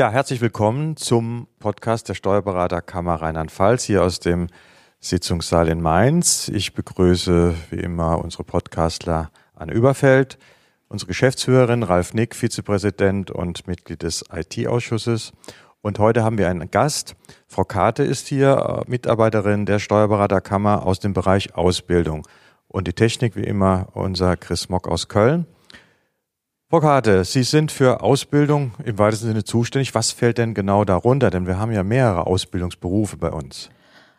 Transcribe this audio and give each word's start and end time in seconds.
Ja, 0.00 0.10
herzlich 0.10 0.40
willkommen 0.40 0.96
zum 0.96 1.46
Podcast 1.58 2.08
der 2.08 2.14
Steuerberaterkammer 2.14 3.16
Rheinland-Pfalz 3.16 3.84
hier 3.84 4.02
aus 4.02 4.18
dem 4.18 4.46
Sitzungssaal 4.98 5.68
in 5.68 5.82
Mainz. 5.82 6.48
Ich 6.48 6.72
begrüße 6.72 7.54
wie 7.68 7.80
immer 7.80 8.18
unsere 8.24 8.44
Podcastler 8.44 9.30
Anne 9.54 9.74
Überfeld, 9.74 10.38
unsere 10.88 11.08
Geschäftsführerin 11.08 11.82
Ralf 11.82 12.14
Nick, 12.14 12.34
Vizepräsident 12.34 13.30
und 13.30 13.66
Mitglied 13.66 14.02
des 14.02 14.24
IT-Ausschusses. 14.32 15.32
Und 15.82 15.98
heute 15.98 16.24
haben 16.24 16.38
wir 16.38 16.48
einen 16.48 16.70
Gast. 16.70 17.14
Frau 17.46 17.64
Kate 17.64 18.02
ist 18.02 18.26
hier, 18.26 18.84
äh, 18.86 18.90
Mitarbeiterin 18.90 19.66
der 19.66 19.80
Steuerberaterkammer 19.80 20.86
aus 20.86 21.00
dem 21.00 21.12
Bereich 21.12 21.54
Ausbildung. 21.56 22.26
Und 22.68 22.88
die 22.88 22.94
Technik 22.94 23.36
wie 23.36 23.44
immer 23.44 23.88
unser 23.92 24.38
Chris 24.38 24.70
Mock 24.70 24.88
aus 24.88 25.08
Köln. 25.08 25.46
Frau 26.70 26.78
Kate, 26.78 27.24
Sie 27.24 27.42
sind 27.42 27.72
für 27.72 28.00
Ausbildung 28.00 28.74
im 28.84 28.96
weitesten 28.96 29.26
Sinne 29.26 29.42
zuständig. 29.42 29.92
Was 29.96 30.12
fällt 30.12 30.38
denn 30.38 30.54
genau 30.54 30.84
darunter? 30.84 31.28
Denn 31.30 31.48
wir 31.48 31.58
haben 31.58 31.72
ja 31.72 31.82
mehrere 31.82 32.28
Ausbildungsberufe 32.28 33.16
bei 33.16 33.30
uns. 33.32 33.70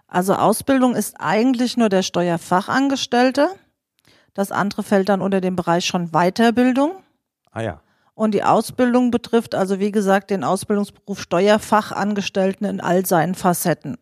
Also 0.09 0.33
Ausbildung 0.33 0.93
ist 0.93 1.15
eigentlich 1.17 1.77
nur 1.77 1.87
der 1.87 2.03
Steuerfachangestellte. 2.03 3.47
Das 4.33 4.51
andere 4.51 4.83
fällt 4.83 5.07
dann 5.07 5.21
unter 5.21 5.39
den 5.39 5.55
Bereich 5.55 5.85
schon 5.85 6.09
Weiterbildung. 6.11 6.91
Ah 7.51 7.61
ja. 7.61 7.81
Und 8.15 8.33
die 8.33 8.43
Ausbildung 8.43 9.11
betrifft 9.11 9.55
also, 9.55 9.79
wie 9.79 9.93
gesagt, 9.93 10.29
den 10.29 10.43
Ausbildungsberuf 10.43 11.21
Steuerfachangestellten 11.21 12.67
in 12.67 12.81
all 12.81 13.05
seinen 13.05 13.33
Facetten. 13.33 13.97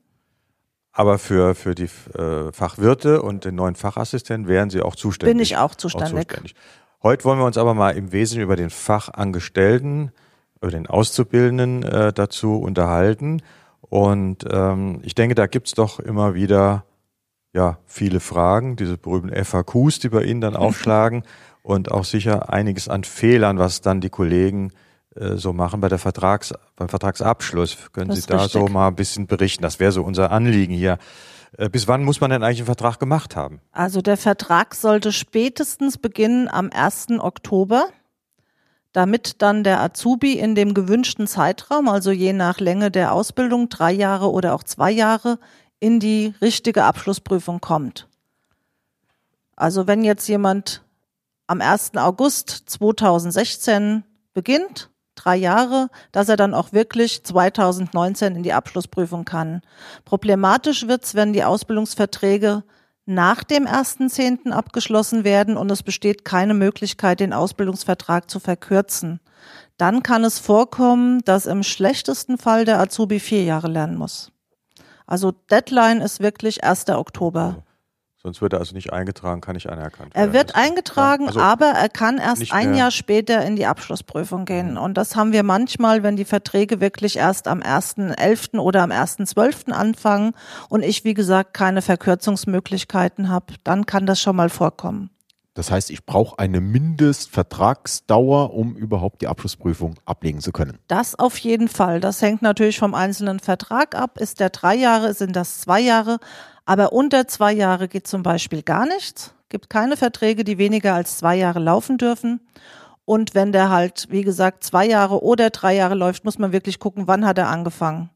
Aber 0.91 1.19
für, 1.19 1.53
für 1.53 1.75
die 1.75 1.87
äh, 2.17 2.51
Fachwirte 2.51 3.21
und 3.21 3.45
den 3.45 3.53
neuen 3.53 3.75
Fachassistenten 3.75 4.49
wären 4.49 4.71
Sie 4.71 4.81
auch 4.81 4.95
zuständig? 4.95 5.35
Bin 5.35 5.43
ich 5.43 5.57
auch 5.57 5.75
zuständig. 5.75 6.31
Auch 6.31 6.33
zuständig. 6.33 6.55
Heute 7.01 7.23
wollen 7.23 7.39
wir 7.39 7.45
uns 7.45 7.57
aber 7.57 7.73
mal 7.73 7.91
im 7.91 8.11
Wesentlichen 8.11 8.43
über 8.43 8.57
den 8.57 8.69
Fachangestellten, 8.69 10.11
über 10.57 10.69
den 10.69 10.85
Auszubildenden 10.85 11.83
äh, 11.83 12.11
dazu 12.11 12.57
unterhalten. 12.57 13.41
Und 13.81 14.45
ähm, 14.51 14.99
ich 15.03 15.15
denke, 15.15 15.33
da 15.33 15.47
gibt's 15.47 15.73
doch 15.73 15.99
immer 15.99 16.33
wieder 16.33 16.83
ja 17.53 17.79
viele 17.85 18.19
Fragen, 18.19 18.75
diese 18.75 18.97
berühmten 18.97 19.33
FAQs, 19.43 19.99
die 19.99 20.09
bei 20.09 20.23
Ihnen 20.23 20.41
dann 20.41 20.57
aufschlagen 20.57 21.23
und 21.63 21.89
auch 21.89 22.03
sicher 22.03 22.51
einiges 22.51 22.89
an 22.89 23.05
Fehlern, 23.05 23.59
was 23.59 23.79
dann 23.79 24.01
die 24.01 24.09
Kollegen 24.09 24.71
äh, 25.15 25.37
so 25.37 25.53
machen 25.53 25.79
bei 25.79 25.87
der 25.87 25.99
Vertrags, 25.99 26.53
beim 26.75 26.89
Vertragsabschluss. 26.89 27.77
Können 27.93 28.13
Sie 28.13 28.27
da 28.27 28.43
richtig. 28.43 28.51
so 28.51 28.67
mal 28.67 28.89
ein 28.89 28.95
bisschen 28.95 29.25
berichten? 29.25 29.63
Das 29.63 29.79
wäre 29.79 29.93
so 29.93 30.03
unser 30.03 30.31
Anliegen 30.31 30.73
hier 30.73 30.97
bis 31.71 31.87
wann 31.87 32.03
muss 32.03 32.21
man 32.21 32.31
denn 32.31 32.43
eigentlich 32.43 32.59
einen 32.59 32.65
Vertrag 32.65 32.99
gemacht 32.99 33.35
haben? 33.35 33.61
Also 33.71 34.01
der 34.01 34.17
Vertrag 34.17 34.75
sollte 34.75 35.11
spätestens 35.11 35.97
beginnen 35.97 36.47
am 36.47 36.69
1. 36.71 37.07
Oktober, 37.19 37.89
damit 38.91 39.41
dann 39.41 39.63
der 39.63 39.81
Azubi 39.81 40.33
in 40.33 40.55
dem 40.55 40.73
gewünschten 40.73 41.27
Zeitraum, 41.27 41.89
also 41.89 42.11
je 42.11 42.33
nach 42.33 42.59
Länge 42.59 42.91
der 42.91 43.13
Ausbildung, 43.13 43.69
drei 43.69 43.91
Jahre 43.91 44.31
oder 44.31 44.53
auch 44.53 44.63
zwei 44.63 44.91
Jahre, 44.91 45.39
in 45.79 45.99
die 45.99 46.33
richtige 46.41 46.83
Abschlussprüfung 46.83 47.61
kommt. 47.61 48.07
Also 49.55 49.87
wenn 49.87 50.03
jetzt 50.03 50.27
jemand 50.27 50.83
am 51.47 51.61
1. 51.61 51.95
August 51.95 52.49
2016 52.67 54.03
beginnt, 54.33 54.89
drei 55.23 55.35
Jahre, 55.35 55.89
dass 56.11 56.29
er 56.29 56.37
dann 56.37 56.53
auch 56.53 56.73
wirklich 56.73 57.23
2019 57.23 58.35
in 58.35 58.43
die 58.43 58.53
Abschlussprüfung 58.53 59.25
kann. 59.25 59.61
Problematisch 60.05 60.87
wird's, 60.87 61.15
wenn 61.15 61.33
die 61.33 61.43
Ausbildungsverträge 61.43 62.63
nach 63.05 63.43
dem 63.43 63.65
1.10. 63.65 64.51
abgeschlossen 64.51 65.23
werden 65.23 65.57
und 65.57 65.71
es 65.71 65.81
besteht 65.81 66.25
keine 66.25 66.53
Möglichkeit, 66.53 67.19
den 67.19 67.33
Ausbildungsvertrag 67.33 68.29
zu 68.29 68.39
verkürzen. 68.39 69.19
Dann 69.77 70.03
kann 70.03 70.23
es 70.23 70.37
vorkommen, 70.39 71.21
dass 71.25 71.45
im 71.45 71.63
schlechtesten 71.63 72.37
Fall 72.37 72.65
der 72.65 72.79
Azubi 72.79 73.19
vier 73.19 73.43
Jahre 73.43 73.67
lernen 73.67 73.97
muss. 73.97 74.31
Also 75.07 75.31
Deadline 75.31 76.01
ist 76.01 76.19
wirklich 76.19 76.63
1. 76.63 76.89
Oktober. 76.89 77.63
Sonst 78.21 78.41
wird 78.41 78.51
er 78.51 78.59
also 78.59 78.75
nicht 78.75 78.91
eingetragen, 78.91 79.39
kann 79.39 79.55
nicht 79.55 79.69
anerkannt 79.69 80.13
werden. 80.13 80.27
Er 80.27 80.33
wird 80.33 80.53
eingetragen, 80.53 81.27
also 81.27 81.39
aber 81.39 81.67
er 81.67 81.87
kann 81.87 82.17
erst 82.17 82.51
ein 82.51 82.75
Jahr 82.75 82.91
später 82.91 83.45
in 83.45 83.55
die 83.55 83.65
Abschlussprüfung 83.65 84.43
gehen. 84.43 84.71
Mhm. 84.71 84.77
Und 84.77 84.95
das 84.95 85.15
haben 85.15 85.31
wir 85.31 85.43
manchmal, 85.43 86.03
wenn 86.03 86.17
die 86.17 86.25
Verträge 86.25 86.81
wirklich 86.81 87.15
erst 87.15 87.47
am 87.47 87.61
1.11. 87.61 88.59
oder 88.59 88.83
am 88.83 88.91
1.12. 88.91 89.71
anfangen 89.71 90.33
und 90.67 90.83
ich, 90.83 91.05
wie 91.05 91.13
gesagt, 91.13 91.53
keine 91.53 91.81
Verkürzungsmöglichkeiten 91.81 93.29
habe, 93.29 93.53
dann 93.63 93.85
kann 93.85 94.05
das 94.05 94.19
schon 94.19 94.35
mal 94.35 94.49
vorkommen. 94.49 95.11
Das 95.53 95.71
heißt, 95.71 95.89
ich 95.89 96.05
brauche 96.05 96.39
eine 96.39 96.61
Mindestvertragsdauer, 96.61 98.53
um 98.53 98.75
überhaupt 98.75 99.21
die 99.21 99.27
Abschlussprüfung 99.27 99.95
ablegen 100.05 100.39
zu 100.41 100.51
können. 100.51 100.77
Das 100.87 101.17
auf 101.17 101.37
jeden 101.39 101.67
Fall. 101.67 101.99
Das 101.99 102.21
hängt 102.21 102.41
natürlich 102.41 102.79
vom 102.79 102.93
einzelnen 102.93 103.39
Vertrag 103.39 103.95
ab. 103.95 104.19
Ist 104.19 104.39
der 104.39 104.51
drei 104.51 104.75
Jahre, 104.75 105.13
sind 105.13 105.35
das 105.35 105.61
zwei 105.61 105.81
Jahre. 105.81 106.19
Aber 106.65 106.93
unter 106.93 107.27
zwei 107.27 107.51
Jahre 107.51 107.87
geht 107.87 108.07
zum 108.07 108.23
Beispiel 108.23 108.61
gar 108.61 108.85
nichts. 108.85 109.33
Gibt 109.49 109.69
keine 109.69 109.97
Verträge, 109.97 110.43
die 110.43 110.59
weniger 110.59 110.93
als 110.93 111.17
zwei 111.17 111.35
Jahre 111.35 111.59
laufen 111.59 111.97
dürfen. 111.97 112.39
Und 113.05 113.33
wenn 113.33 113.51
der 113.51 113.71
halt, 113.71 114.05
wie 114.11 114.21
gesagt, 114.21 114.63
zwei 114.63 114.85
Jahre 114.85 115.23
oder 115.23 115.49
drei 115.49 115.75
Jahre 115.75 115.95
läuft, 115.95 116.25
muss 116.25 116.37
man 116.37 116.51
wirklich 116.51 116.77
gucken, 116.77 117.07
wann 117.07 117.25
hat 117.25 117.39
er 117.39 117.49
angefangen. 117.49 118.11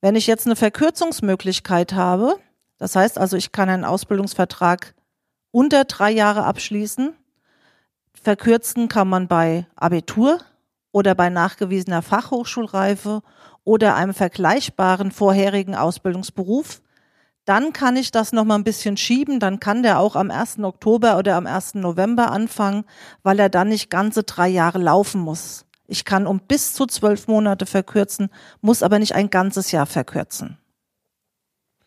Wenn 0.00 0.16
ich 0.16 0.26
jetzt 0.26 0.46
eine 0.46 0.56
Verkürzungsmöglichkeit 0.56 1.92
habe, 1.92 2.36
das 2.76 2.96
heißt 2.96 3.18
also, 3.18 3.36
ich 3.36 3.52
kann 3.52 3.68
einen 3.68 3.84
Ausbildungsvertrag 3.84 4.94
unter 5.50 5.84
drei 5.84 6.10
Jahre 6.10 6.44
abschließen. 6.44 7.14
Verkürzen 8.14 8.88
kann 8.88 9.08
man 9.08 9.28
bei 9.28 9.66
Abitur 9.76 10.40
oder 10.92 11.14
bei 11.14 11.30
nachgewiesener 11.30 12.02
Fachhochschulreife 12.02 13.22
oder 13.64 13.94
einem 13.96 14.14
vergleichbaren 14.14 15.10
vorherigen 15.12 15.74
Ausbildungsberuf 15.74 16.80
dann 17.46 17.72
kann 17.72 17.96
ich 17.96 18.10
das 18.10 18.32
noch 18.32 18.44
mal 18.44 18.56
ein 18.56 18.64
bisschen 18.64 18.96
schieben. 18.96 19.40
Dann 19.40 19.60
kann 19.60 19.82
der 19.82 20.00
auch 20.00 20.16
am 20.16 20.30
1. 20.30 20.58
Oktober 20.58 21.16
oder 21.16 21.36
am 21.36 21.46
1. 21.46 21.76
November 21.76 22.30
anfangen, 22.30 22.84
weil 23.22 23.38
er 23.38 23.48
dann 23.48 23.68
nicht 23.68 23.88
ganze 23.88 24.24
drei 24.24 24.48
Jahre 24.48 24.78
laufen 24.78 25.20
muss. 25.20 25.64
Ich 25.86 26.04
kann 26.04 26.26
um 26.26 26.40
bis 26.40 26.72
zu 26.72 26.86
zwölf 26.86 27.28
Monate 27.28 27.64
verkürzen, 27.64 28.28
muss 28.60 28.82
aber 28.82 28.98
nicht 28.98 29.14
ein 29.14 29.30
ganzes 29.30 29.70
Jahr 29.70 29.86
verkürzen. 29.86 30.58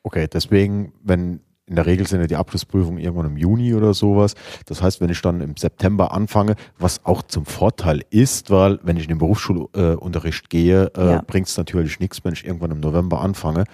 Okay, 0.01 0.29
deswegen, 0.31 0.93
wenn 1.03 1.41
in 1.69 1.75
der 1.75 1.85
Regel 1.85 2.07
sind 2.07 2.19
ja 2.19 2.27
die 2.27 2.35
Abschlussprüfungen 2.35 2.99
irgendwann 2.99 3.27
im 3.27 3.37
Juni 3.37 3.73
oder 3.75 3.93
sowas. 3.93 4.33
Das 4.65 4.81
heißt, 4.81 5.01
wenn 5.01 5.09
ich 5.09 5.21
dann 5.21 5.39
im 5.39 5.55
September 5.55 6.11
anfange, 6.11 6.55
was 6.79 7.05
auch 7.05 7.21
zum 7.21 7.45
Vorteil 7.45 8.01
ist, 8.09 8.49
weil 8.49 8.79
wenn 8.83 8.97
ich 8.97 9.03
in 9.03 9.09
den 9.09 9.19
Berufsschulunterricht 9.19 10.49
gehe, 10.49 10.91
äh, 10.97 11.11
ja. 11.11 11.21
bringt 11.25 11.47
es 11.47 11.57
natürlich 11.57 11.99
nichts, 11.99 12.25
wenn 12.25 12.33
ich 12.33 12.45
irgendwann 12.45 12.71
im 12.71 12.79
November 12.79 13.21
anfange 13.21 13.65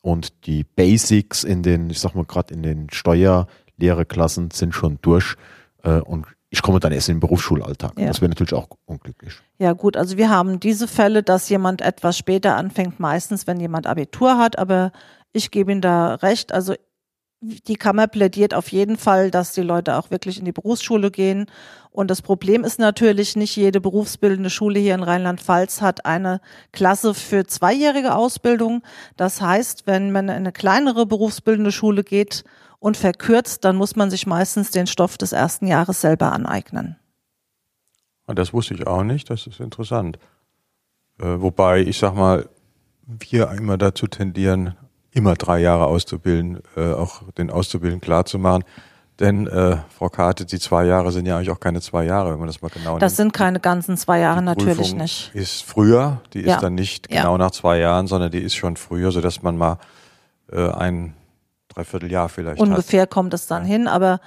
und 0.00 0.46
die 0.46 0.64
Basics 0.64 1.44
in 1.44 1.62
den, 1.62 1.90
ich 1.90 2.00
sag 2.00 2.14
mal 2.14 2.24
gerade 2.24 2.52
in 2.54 2.62
den 2.62 2.88
Steuerlehreklassen 2.90 4.50
sind 4.50 4.74
schon 4.74 4.98
durch 5.02 5.36
äh, 5.84 6.00
und 6.00 6.26
ich 6.50 6.60
komme 6.60 6.80
dann 6.80 6.92
erst 6.92 7.08
in 7.08 7.16
den 7.16 7.20
Berufsschulalltag. 7.20 7.92
Ja. 7.98 8.08
Das 8.08 8.20
wäre 8.20 8.28
natürlich 8.28 8.52
auch 8.52 8.68
unglücklich. 8.84 9.40
Ja 9.58 9.72
gut, 9.72 9.96
also 9.96 10.18
wir 10.18 10.28
haben 10.28 10.60
diese 10.60 10.86
Fälle, 10.86 11.22
dass 11.22 11.48
jemand 11.48 11.80
etwas 11.80 12.18
später 12.18 12.56
anfängt, 12.56 13.00
meistens 13.00 13.46
wenn 13.46 13.58
jemand 13.58 13.86
Abitur 13.86 14.36
hat, 14.36 14.58
aber 14.58 14.92
ich 15.32 15.50
gebe 15.50 15.72
Ihnen 15.72 15.80
da 15.80 16.16
recht. 16.16 16.52
Also 16.52 16.74
die 17.42 17.74
Kammer 17.74 18.06
plädiert 18.06 18.54
auf 18.54 18.70
jeden 18.70 18.96
Fall, 18.96 19.30
dass 19.32 19.52
die 19.52 19.62
Leute 19.62 19.96
auch 19.98 20.10
wirklich 20.10 20.38
in 20.38 20.44
die 20.44 20.52
Berufsschule 20.52 21.10
gehen. 21.10 21.46
Und 21.90 22.10
das 22.10 22.22
Problem 22.22 22.62
ist 22.62 22.78
natürlich, 22.78 23.34
nicht 23.34 23.56
jede 23.56 23.80
berufsbildende 23.80 24.48
Schule 24.48 24.78
hier 24.78 24.94
in 24.94 25.02
Rheinland-Pfalz 25.02 25.82
hat 25.82 26.06
eine 26.06 26.40
Klasse 26.70 27.14
für 27.14 27.44
zweijährige 27.44 28.14
Ausbildung. 28.14 28.82
Das 29.16 29.42
heißt, 29.42 29.86
wenn 29.86 30.12
man 30.12 30.28
in 30.28 30.36
eine 30.36 30.52
kleinere 30.52 31.04
berufsbildende 31.04 31.72
Schule 31.72 32.04
geht 32.04 32.44
und 32.78 32.96
verkürzt, 32.96 33.64
dann 33.64 33.76
muss 33.76 33.96
man 33.96 34.10
sich 34.10 34.26
meistens 34.26 34.70
den 34.70 34.86
Stoff 34.86 35.18
des 35.18 35.32
ersten 35.32 35.66
Jahres 35.66 36.00
selber 36.00 36.32
aneignen. 36.32 36.96
Ah, 38.26 38.34
das 38.34 38.52
wusste 38.52 38.74
ich 38.74 38.86
auch 38.86 39.02
nicht, 39.02 39.28
das 39.28 39.48
ist 39.48 39.58
interessant. 39.58 40.18
Äh, 41.18 41.40
wobei, 41.40 41.80
ich 41.80 41.98
sag 41.98 42.14
mal, 42.14 42.48
wir 43.04 43.50
immer 43.50 43.76
dazu 43.76 44.06
tendieren, 44.06 44.76
immer 45.12 45.34
drei 45.34 45.60
Jahre 45.60 45.86
auszubilden, 45.86 46.60
äh, 46.76 46.92
auch 46.92 47.22
den 47.38 47.50
Auszubildenden 47.50 48.00
klarzumachen. 48.00 48.64
Denn 49.20 49.46
äh, 49.46 49.76
Frau 49.96 50.08
Karte, 50.08 50.46
die 50.46 50.58
zwei 50.58 50.86
Jahre 50.86 51.12
sind 51.12 51.26
ja 51.26 51.36
eigentlich 51.36 51.50
auch 51.50 51.60
keine 51.60 51.80
zwei 51.80 52.04
Jahre, 52.04 52.32
wenn 52.32 52.38
man 52.38 52.48
das 52.48 52.62
mal 52.62 52.70
genau 52.70 52.98
Das 52.98 53.12
nimmt. 53.12 53.16
sind 53.16 53.32
keine 53.34 53.60
ganzen 53.60 53.96
zwei 53.96 54.20
Jahre, 54.20 54.40
die 54.40 54.46
natürlich 54.46 54.78
Prüfung 54.78 54.98
nicht. 54.98 55.30
Ist 55.34 55.62
früher, 55.62 56.22
die 56.32 56.40
ja. 56.40 56.54
ist 56.54 56.62
dann 56.62 56.74
nicht 56.74 57.08
genau 57.08 57.32
ja. 57.32 57.38
nach 57.38 57.50
zwei 57.50 57.78
Jahren, 57.78 58.06
sondern 58.06 58.30
die 58.30 58.40
ist 58.40 58.56
schon 58.56 58.76
früher, 58.76 59.12
sodass 59.12 59.42
man 59.42 59.56
mal 59.56 59.78
äh, 60.50 60.70
ein 60.70 61.14
Dreivierteljahr 61.68 62.28
vielleicht 62.28 62.60
Ungefähr 62.60 63.02
hat. 63.02 63.10
kommt 63.10 63.34
es 63.34 63.46
dann 63.46 63.62
ja. 63.62 63.68
hin, 63.68 63.86
aber 63.86 64.20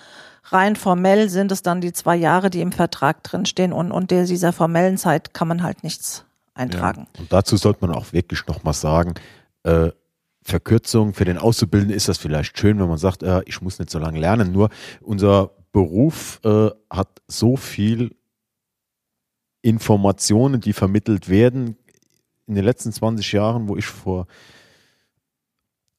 rein 0.46 0.76
formell 0.76 1.30
sind 1.30 1.52
es 1.52 1.64
dann 1.64 1.82
die 1.82 1.92
zwei 1.92 2.16
Jahre, 2.16 2.50
die 2.50 2.62
im 2.62 2.72
Vertrag 2.72 3.24
drinstehen 3.24 3.74
und, 3.74 3.92
und 3.92 4.12
der, 4.12 4.26
dieser 4.26 4.54
formellen 4.54 4.98
Zeit 4.98 5.34
kann 5.34 5.48
man 5.48 5.64
halt 5.64 5.84
nichts 5.84 6.26
eintragen. 6.54 7.08
Und 7.18 7.34
dazu 7.34 7.58
sollte 7.58 7.86
man 7.86 7.96
auch 7.96 8.14
wirklich 8.14 8.46
nochmal 8.48 8.74
sagen, 8.74 9.16
äh, 9.64 9.90
Verkürzung 10.48 11.16
für 11.16 11.26
den 11.26 11.40
Auszubildenden 11.40 11.98
ist 11.98 12.08
das 12.08 12.20
vielleicht 12.20 12.60
schön, 12.60 12.80
wenn 12.80 12.88
man 12.88 13.00
sagt, 13.00 13.24
äh, 13.24 13.42
ich 13.48 13.62
muss 13.62 13.80
nicht 13.80 13.90
so 13.90 13.98
lange 13.98 14.20
lernen. 14.20 14.52
Nur 14.52 14.70
unser 15.02 15.50
Beruf 15.72 16.40
äh, 16.44 16.70
hat 16.88 17.22
so 17.28 17.58
viel 17.58 18.16
Informationen, 19.64 20.62
die 20.62 20.74
vermittelt 20.74 21.30
werden. 21.30 21.78
in 22.46 22.54
den 22.54 22.64
letzten 22.64 22.92
20 22.92 23.32
Jahren, 23.32 23.68
wo 23.68 23.76
ich 23.76 23.88
vor 23.88 24.28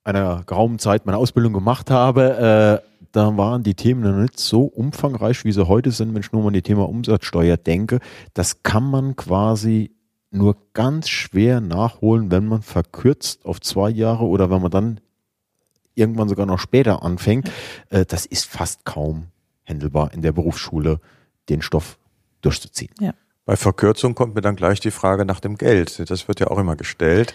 einer 0.05 0.45
geraumen 0.47 0.79
Zeit 0.79 1.07
meine 1.07 1.19
Ausbildung 1.19 1.53
gemacht 1.53 1.91
habe, 1.91 2.83
äh, 2.85 2.89
da 3.11 3.37
waren 3.37 3.65
die 3.65 3.75
Themen 3.75 4.03
noch 4.03 4.23
nicht 4.23 4.39
so 4.39 4.63
umfangreich, 4.63 5.45
wie 5.45 5.51
sie 5.51 5.67
heute 5.67 5.91
sind, 5.91 6.15
wenn 6.15 6.21
ich 6.21 6.31
nur 6.31 6.43
mal 6.43 6.49
an 6.49 6.55
die 6.55 6.63
Thema 6.63 6.89
Umsatzsteuer 6.89 7.57
denke. 7.57 7.99
Das 8.33 8.63
kann 8.63 8.89
man 8.89 9.17
quasi 9.17 9.96
nur 10.37 10.57
ganz 10.73 11.09
schwer 11.09 11.61
nachholen, 11.61 12.31
wenn 12.31 12.47
man 12.47 12.63
verkürzt 12.63 13.45
auf 13.45 13.61
zwei 13.61 13.91
Jahre 13.91 14.25
oder 14.25 14.51
wenn 14.51 14.63
man 14.63 14.71
dann 14.71 15.01
irgendwann 15.95 16.29
sogar 16.29 16.47
noch 16.47 16.59
später 16.59 17.03
anfängt. 17.03 17.51
Äh, 17.91 18.05
das 18.05 18.27
ist 18.27 18.47
fast 18.47 18.85
kaum 18.85 19.29
händelbar 19.65 20.13
in 20.13 20.23
der 20.23 20.33
Berufsschule, 20.33 21.01
den 21.49 21.63
Stoff 21.63 21.99
durchzuziehen. 22.43 22.93
Ja. 23.01 23.13
Bei 23.45 23.57
Verkürzung 23.57 24.15
kommt 24.15 24.35
mir 24.35 24.41
dann 24.41 24.57
gleich 24.57 24.81
die 24.81 24.91
Frage 24.91 25.25
nach 25.25 25.41
dem 25.41 25.57
Geld. 25.57 26.11
Das 26.11 26.29
wird 26.29 26.41
ja 26.41 26.49
auch 26.49 26.59
immer 26.59 26.77
gestellt. 26.77 27.35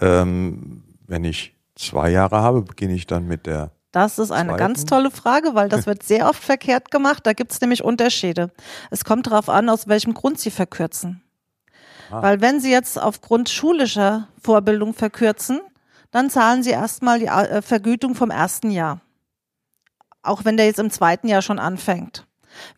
Ähm, 0.00 0.84
wenn 1.06 1.24
ich 1.24 1.54
zwei 1.74 2.10
Jahre 2.10 2.36
habe, 2.40 2.62
beginne 2.62 2.94
ich 2.94 3.06
dann 3.06 3.26
mit 3.26 3.46
der 3.46 3.70
Das 3.90 4.18
ist 4.18 4.30
eine 4.30 4.50
Zweiten. 4.50 4.58
ganz 4.58 4.84
tolle 4.84 5.10
Frage, 5.10 5.54
weil 5.54 5.68
das 5.68 5.86
wird 5.86 6.02
sehr 6.02 6.28
oft 6.28 6.42
verkehrt 6.42 6.90
gemacht. 6.90 7.26
Da 7.26 7.32
gibt 7.32 7.52
es 7.52 7.60
nämlich 7.60 7.82
Unterschiede. 7.82 8.50
Es 8.90 9.04
kommt 9.04 9.26
darauf 9.26 9.48
an, 9.48 9.68
aus 9.68 9.88
welchem 9.88 10.14
Grund 10.14 10.38
Sie 10.38 10.50
verkürzen. 10.50 11.22
Ah. 12.10 12.22
Weil 12.22 12.40
wenn 12.40 12.60
Sie 12.60 12.70
jetzt 12.70 13.00
aufgrund 13.00 13.48
schulischer 13.48 14.28
Vorbildung 14.40 14.94
verkürzen, 14.94 15.60
dann 16.10 16.30
zahlen 16.30 16.62
Sie 16.62 16.70
erstmal 16.70 17.18
die 17.18 17.26
äh, 17.26 17.62
Vergütung 17.62 18.14
vom 18.14 18.30
ersten 18.30 18.70
Jahr. 18.70 19.00
Auch 20.22 20.44
wenn 20.44 20.56
der 20.56 20.66
jetzt 20.66 20.78
im 20.78 20.90
zweiten 20.90 21.28
Jahr 21.28 21.42
schon 21.42 21.58
anfängt. 21.58 22.26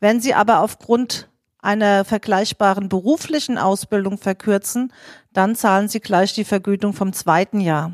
Wenn 0.00 0.20
Sie 0.20 0.34
aber 0.34 0.60
aufgrund 0.60 1.28
einer 1.58 2.04
vergleichbaren 2.04 2.88
beruflichen 2.88 3.56
Ausbildung 3.56 4.18
verkürzen, 4.18 4.92
dann 5.32 5.56
zahlen 5.56 5.88
Sie 5.88 6.00
gleich 6.00 6.34
die 6.34 6.44
Vergütung 6.44 6.92
vom 6.92 7.12
zweiten 7.12 7.60
Jahr. 7.60 7.92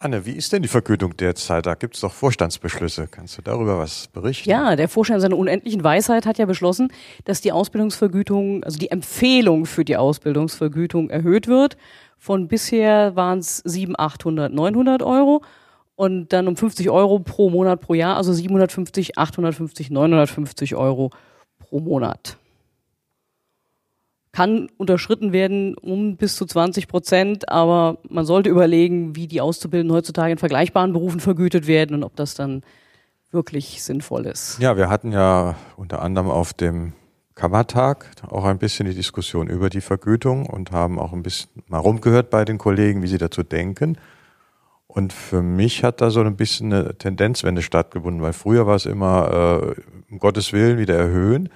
Anne, 0.00 0.24
wie 0.24 0.32
ist 0.32 0.52
denn 0.52 0.62
die 0.62 0.68
Vergütung 0.68 1.16
derzeit? 1.16 1.66
Da 1.66 1.74
gibt 1.74 1.96
es 1.96 2.02
doch 2.02 2.12
Vorstandsbeschlüsse. 2.12 3.08
Kannst 3.10 3.36
du 3.36 3.42
darüber 3.42 3.78
was 3.78 4.06
berichten? 4.06 4.48
Ja, 4.48 4.76
der 4.76 4.88
Vorstand 4.88 5.16
in 5.16 5.22
seiner 5.22 5.36
unendlichen 5.36 5.82
Weisheit 5.82 6.24
hat 6.24 6.38
ja 6.38 6.46
beschlossen, 6.46 6.92
dass 7.24 7.40
die 7.40 7.50
Ausbildungsvergütung, 7.50 8.62
also 8.62 8.78
die 8.78 8.92
Empfehlung 8.92 9.66
für 9.66 9.84
die 9.84 9.96
Ausbildungsvergütung 9.96 11.10
erhöht 11.10 11.48
wird. 11.48 11.76
Von 12.16 12.46
bisher 12.46 13.16
waren 13.16 13.40
es 13.40 13.56
700, 13.64 13.98
800, 13.98 14.52
900 14.52 15.02
Euro 15.02 15.42
und 15.96 16.32
dann 16.32 16.46
um 16.46 16.54
50 16.54 16.90
Euro 16.90 17.18
pro 17.18 17.50
Monat 17.50 17.80
pro 17.80 17.94
Jahr, 17.94 18.16
also 18.16 18.32
750, 18.32 19.18
850, 19.18 19.90
950 19.90 20.76
Euro 20.76 21.10
pro 21.58 21.80
Monat. 21.80 22.36
Kann 24.32 24.68
unterschritten 24.76 25.32
werden 25.32 25.74
um 25.74 26.16
bis 26.16 26.36
zu 26.36 26.44
20 26.46 26.88
Prozent, 26.88 27.48
aber 27.48 27.98
man 28.08 28.24
sollte 28.24 28.50
überlegen, 28.50 29.16
wie 29.16 29.26
die 29.26 29.40
Auszubildenden 29.40 29.96
heutzutage 29.96 30.32
in 30.32 30.38
vergleichbaren 30.38 30.92
Berufen 30.92 31.20
vergütet 31.20 31.66
werden 31.66 31.96
und 31.96 32.04
ob 32.04 32.14
das 32.16 32.34
dann 32.34 32.62
wirklich 33.30 33.82
sinnvoll 33.82 34.26
ist. 34.26 34.58
Ja, 34.60 34.76
wir 34.76 34.88
hatten 34.88 35.12
ja 35.12 35.56
unter 35.76 36.02
anderem 36.02 36.30
auf 36.30 36.52
dem 36.52 36.92
Kammertag 37.34 38.10
auch 38.28 38.44
ein 38.44 38.58
bisschen 38.58 38.86
die 38.86 38.94
Diskussion 38.94 39.48
über 39.48 39.70
die 39.70 39.80
Vergütung 39.80 40.46
und 40.46 40.72
haben 40.72 40.98
auch 40.98 41.12
ein 41.12 41.22
bisschen 41.22 41.50
mal 41.68 41.78
rumgehört 41.78 42.30
bei 42.30 42.44
den 42.44 42.58
Kollegen, 42.58 43.02
wie 43.02 43.06
sie 43.06 43.18
dazu 43.18 43.42
denken. 43.42 43.96
Und 44.88 45.12
für 45.12 45.42
mich 45.42 45.84
hat 45.84 46.00
da 46.00 46.10
so 46.10 46.20
ein 46.20 46.36
bisschen 46.36 46.72
eine 46.72 46.96
Tendenzwende 46.96 47.62
stattgefunden, 47.62 48.22
weil 48.22 48.32
früher 48.32 48.66
war 48.66 48.74
es 48.74 48.86
immer, 48.86 49.74
äh, 49.76 49.80
um 50.10 50.18
Gottes 50.18 50.52
Willen 50.52 50.78
wieder 50.78 50.96
erhöhen. 50.96 51.50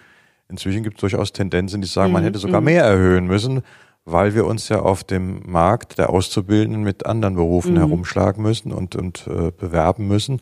Inzwischen 0.53 0.83
gibt 0.85 0.99
es 0.99 1.01
durchaus 1.01 1.33
Tendenzen, 1.33 1.81
die 1.81 1.89
sagen, 1.89 2.13
man 2.13 2.23
Mhm, 2.23 2.27
hätte 2.27 2.39
sogar 2.39 2.61
mhm. 2.61 2.67
mehr 2.67 2.85
erhöhen 2.85 3.27
müssen, 3.27 3.63
weil 4.05 4.35
wir 4.35 4.47
uns 4.47 4.69
ja 4.69 4.81
auf 4.81 5.03
dem 5.03 5.43
Markt 5.51 5.99
der 5.99 6.11
Auszubildenden 6.11 6.83
mit 6.83 7.07
anderen 7.07 7.35
Berufen 7.35 7.75
Mhm. 7.75 7.79
herumschlagen 7.79 8.43
müssen 8.43 8.71
und, 8.73 8.95
und 8.95 9.27
äh, 9.27 9.51
bewerben 9.51 10.07
müssen, 10.09 10.41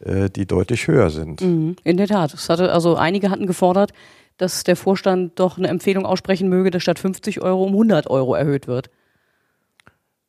äh, 0.00 0.28
die 0.28 0.46
deutlich 0.46 0.88
höher 0.88 1.10
sind. 1.10 1.40
Mhm, 1.40 1.76
in 1.84 1.96
der 1.96 2.08
Tat. 2.08 2.34
Es 2.34 2.48
hatte, 2.48 2.72
also 2.72 2.96
einige 2.96 3.30
hatten 3.30 3.46
gefordert, 3.46 3.92
dass 4.36 4.64
der 4.64 4.76
Vorstand 4.76 5.38
doch 5.38 5.56
eine 5.56 5.68
Empfehlung 5.68 6.04
aussprechen 6.04 6.48
möge, 6.50 6.70
dass 6.70 6.82
statt 6.82 6.98
50 6.98 7.40
Euro 7.40 7.64
um 7.64 7.72
100 7.72 8.10
Euro 8.10 8.34
erhöht 8.34 8.66
wird. 8.66 8.90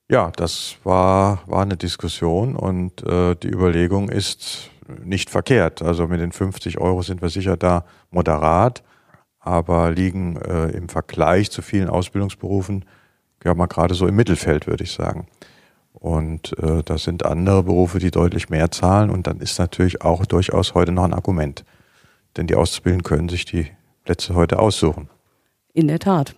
Ja, 0.09 0.31
das 0.35 0.75
war, 0.85 1.41
war 1.47 1.63
eine 1.63 1.75
Diskussion 1.75 2.55
und 2.55 3.03
äh, 3.03 3.35
die 3.35 3.49
Überlegung 3.49 4.07
ist 4.07 4.69
nicht 5.03 5.29
verkehrt. 5.29 5.81
Also 5.81 6.07
mit 6.07 6.21
den 6.21 6.31
50 6.31 6.77
Euro 6.79 7.01
sind 7.01 7.21
wir 7.21 7.27
sicher 7.29 7.57
da 7.57 7.83
moderat, 8.09 8.83
aber 9.47 9.91
liegen 9.91 10.35
äh, 10.37 10.67
im 10.69 10.89
Vergleich 10.89 11.49
zu 11.49 11.61
vielen 11.61 11.89
Ausbildungsberufen 11.89 12.85
ja 13.43 13.53
mal 13.53 13.67
gerade 13.67 13.93
so 13.93 14.07
im 14.07 14.15
Mittelfeld, 14.15 14.67
würde 14.67 14.83
ich 14.83 14.91
sagen. 14.91 15.27
Und 15.93 16.57
äh, 16.59 16.83
das 16.83 17.03
sind 17.03 17.25
andere 17.25 17.63
Berufe, 17.63 17.99
die 17.99 18.11
deutlich 18.11 18.49
mehr 18.49 18.69
zahlen 18.69 19.09
und 19.09 19.25
dann 19.25 19.39
ist 19.39 19.57
natürlich 19.57 20.01
auch 20.01 20.25
durchaus 20.25 20.75
heute 20.75 20.91
noch 20.91 21.03
ein 21.03 21.13
Argument. 21.13 21.65
Denn 22.35 22.45
die 22.45 22.55
Auszubildenden 22.55 23.03
können 23.03 23.29
sich 23.29 23.45
die 23.45 23.67
Plätze 24.03 24.35
heute 24.35 24.59
aussuchen. 24.59 25.09
In 25.73 25.87
der 25.87 25.99
Tat. 25.99 26.35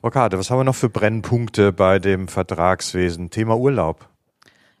Frau 0.00 0.10
Kade, 0.10 0.38
was 0.38 0.50
haben 0.50 0.58
wir 0.58 0.64
noch 0.64 0.74
für 0.74 0.88
Brennpunkte 0.88 1.72
bei 1.72 1.98
dem 1.98 2.28
Vertragswesen? 2.28 3.30
Thema 3.30 3.56
Urlaub. 3.56 4.08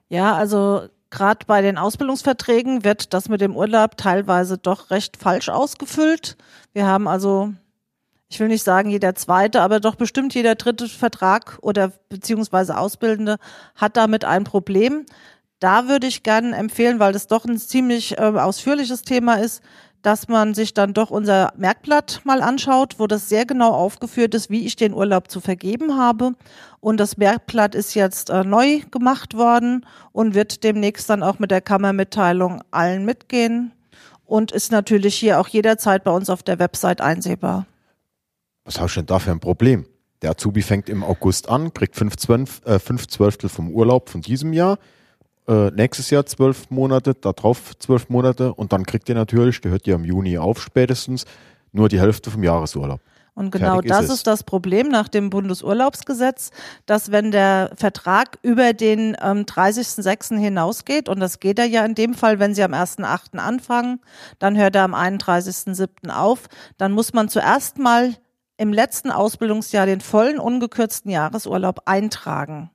Ja, 0.08 0.34
also 0.34 0.82
gerade 1.10 1.44
bei 1.46 1.60
den 1.60 1.78
Ausbildungsverträgen 1.78 2.84
wird 2.84 3.12
das 3.12 3.28
mit 3.28 3.40
dem 3.40 3.56
Urlaub 3.56 3.96
teilweise 3.96 4.58
doch 4.58 4.90
recht 4.90 5.16
falsch 5.16 5.48
ausgefüllt. 5.48 6.36
Wir 6.72 6.86
haben 6.86 7.08
also, 7.08 7.52
ich 8.28 8.38
will 8.40 8.48
nicht 8.48 8.62
sagen 8.62 8.90
jeder 8.90 9.14
zweite, 9.14 9.60
aber 9.60 9.80
doch 9.80 9.96
bestimmt 9.96 10.34
jeder 10.34 10.54
dritte 10.54 10.88
Vertrag 10.88 11.58
oder 11.62 11.92
beziehungsweise 12.08 12.78
Ausbildende 12.78 13.36
hat 13.74 13.96
damit 13.96 14.24
ein 14.24 14.44
Problem. 14.44 15.04
Da 15.58 15.88
würde 15.88 16.06
ich 16.06 16.22
gerne 16.22 16.56
empfehlen, 16.56 17.00
weil 17.00 17.12
das 17.12 17.26
doch 17.26 17.44
ein 17.44 17.58
ziemlich 17.58 18.18
äh, 18.18 18.22
ausführliches 18.22 19.02
Thema 19.02 19.34
ist, 19.34 19.62
dass 20.02 20.28
man 20.28 20.54
sich 20.54 20.74
dann 20.74 20.94
doch 20.94 21.10
unser 21.10 21.52
Merkblatt 21.56 22.20
mal 22.24 22.42
anschaut, 22.42 22.94
wo 22.98 23.06
das 23.06 23.28
sehr 23.28 23.44
genau 23.44 23.72
aufgeführt 23.72 24.34
ist, 24.34 24.50
wie 24.50 24.66
ich 24.66 24.76
den 24.76 24.94
Urlaub 24.94 25.30
zu 25.30 25.40
vergeben 25.40 25.96
habe. 25.98 26.32
Und 26.80 26.98
das 26.98 27.16
Merkblatt 27.16 27.74
ist 27.74 27.94
jetzt 27.94 28.30
äh, 28.30 28.44
neu 28.44 28.80
gemacht 28.90 29.34
worden 29.34 29.84
und 30.12 30.34
wird 30.34 30.64
demnächst 30.64 31.10
dann 31.10 31.22
auch 31.22 31.38
mit 31.38 31.50
der 31.50 31.60
Kammermitteilung 31.60 32.62
allen 32.70 33.04
mitgehen 33.04 33.72
und 34.24 34.52
ist 34.52 34.72
natürlich 34.72 35.16
hier 35.16 35.40
auch 35.40 35.48
jederzeit 35.48 36.04
bei 36.04 36.10
uns 36.12 36.30
auf 36.30 36.42
der 36.42 36.58
Website 36.58 37.00
einsehbar. 37.00 37.66
Was 38.64 38.80
hast 38.80 38.94
du 38.94 39.00
denn 39.00 39.06
da 39.06 39.18
für 39.18 39.32
ein 39.32 39.40
Problem? 39.40 39.86
Der 40.22 40.30
Azubi 40.30 40.62
fängt 40.62 40.88
im 40.88 41.02
August 41.02 41.48
an, 41.48 41.72
kriegt 41.72 41.96
fünf, 41.96 42.16
Zwölf, 42.16 42.60
äh, 42.64 42.78
fünf 42.78 43.08
Zwölftel 43.08 43.48
vom 43.48 43.70
Urlaub 43.70 44.08
von 44.10 44.20
diesem 44.20 44.52
Jahr, 44.52 44.78
äh, 45.50 45.70
nächstes 45.72 46.10
Jahr 46.10 46.24
zwölf 46.26 46.70
Monate, 46.70 47.14
darauf 47.14 47.76
zwölf 47.78 48.08
Monate 48.08 48.54
und 48.54 48.72
dann 48.72 48.86
kriegt 48.86 49.08
ihr 49.08 49.16
natürlich, 49.16 49.60
der 49.60 49.72
hört 49.72 49.86
ja 49.86 49.96
im 49.96 50.04
Juni 50.04 50.38
auf 50.38 50.62
spätestens, 50.62 51.24
nur 51.72 51.88
die 51.88 52.00
Hälfte 52.00 52.30
vom 52.30 52.42
Jahresurlaub. 52.42 53.00
Und 53.34 53.50
genau 53.50 53.74
Fertig 53.74 53.90
ist 53.90 53.96
das 53.96 54.04
es. 54.04 54.10
ist 54.12 54.26
das 54.26 54.44
Problem 54.44 54.88
nach 54.88 55.08
dem 55.08 55.30
Bundesurlaubsgesetz, 55.30 56.50
dass 56.86 57.10
wenn 57.10 57.30
der 57.30 57.70
Vertrag 57.74 58.38
über 58.42 58.72
den 58.72 59.16
ähm, 59.20 59.44
30.06. 59.44 60.38
hinausgeht, 60.38 61.08
und 61.08 61.20
das 61.20 61.40
geht 61.40 61.58
er 61.58 61.64
ja 61.64 61.84
in 61.84 61.94
dem 61.94 62.14
Fall, 62.14 62.38
wenn 62.38 62.54
Sie 62.54 62.62
am 62.62 62.74
1.08. 62.74 63.38
anfangen, 63.38 64.00
dann 64.38 64.56
hört 64.56 64.76
er 64.76 64.84
am 64.84 64.94
31.07. 64.94 66.10
auf, 66.10 66.48
dann 66.76 66.92
muss 66.92 67.12
man 67.12 67.28
zuerst 67.28 67.78
mal 67.78 68.14
im 68.56 68.72
letzten 68.72 69.10
Ausbildungsjahr 69.10 69.86
den 69.86 70.00
vollen 70.00 70.38
ungekürzten 70.38 71.10
Jahresurlaub 71.10 71.82
eintragen. 71.86 72.70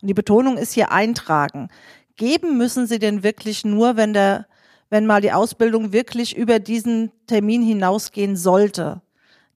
Und 0.00 0.08
die 0.08 0.14
Betonung 0.14 0.56
ist 0.56 0.72
hier 0.72 0.92
eintragen. 0.92 1.68
Geben 2.16 2.56
müssen 2.56 2.86
Sie 2.86 2.98
den 2.98 3.22
wirklich 3.22 3.64
nur, 3.64 3.96
wenn 3.96 4.12
der, 4.12 4.46
wenn 4.90 5.06
mal 5.06 5.20
die 5.20 5.32
Ausbildung 5.32 5.92
wirklich 5.92 6.36
über 6.36 6.58
diesen 6.58 7.12
Termin 7.26 7.62
hinausgehen 7.62 8.36
sollte. 8.36 9.02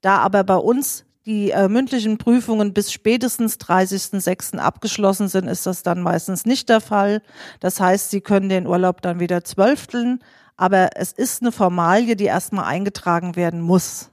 Da 0.01 0.19
aber 0.19 0.45
bei 0.45 0.57
uns 0.57 1.05
die 1.27 1.51
äh, 1.51 1.69
mündlichen 1.69 2.19
Prüfungen 2.19 2.73
bis 2.73 2.93
spätestens 2.93 3.59
30.06. 3.59 4.59
abgeschlossen 4.59 5.29
sind, 5.29 5.49
ist 5.49 5.67
das 5.67 5.83
dann 5.83 6.01
meistens 6.01 6.47
nicht 6.47 6.69
der 6.69 6.81
Fall. 6.81 7.23
Das 7.61 7.81
heißt, 7.81 8.11
Sie 8.11 8.21
können 8.21 8.49
den 8.49 8.67
Urlaub 8.67 9.03
dann 9.03 9.21
wieder 9.21 9.45
zwölfteln, 9.45 10.21
aber 10.57 10.91
es 10.97 11.13
ist 11.13 11.43
eine 11.43 11.53
Formalie, 11.53 12.17
die 12.17 12.25
erstmal 12.25 12.65
eingetragen 12.65 13.37
werden 13.37 13.61
muss. 13.61 14.11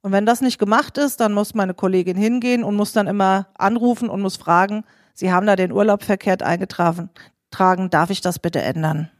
Und 0.00 0.12
wenn 0.12 0.26
das 0.26 0.40
nicht 0.40 0.58
gemacht 0.58 0.96
ist, 0.96 1.20
dann 1.20 1.32
muss 1.32 1.54
meine 1.54 1.74
Kollegin 1.74 2.16
hingehen 2.16 2.62
und 2.62 2.76
muss 2.76 2.92
dann 2.92 3.06
immer 3.06 3.48
anrufen 3.54 4.08
und 4.08 4.20
muss 4.20 4.36
fragen, 4.36 4.84
Sie 5.14 5.32
haben 5.32 5.46
da 5.46 5.56
den 5.56 5.72
Urlaub 5.72 6.04
verkehrt 6.04 6.44
eingetragen, 6.44 7.10
tragen, 7.50 7.90
darf 7.90 8.10
ich 8.10 8.20
das 8.20 8.38
bitte 8.38 8.60
ändern? 8.62 9.10